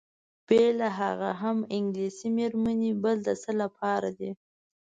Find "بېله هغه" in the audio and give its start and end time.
0.47-1.29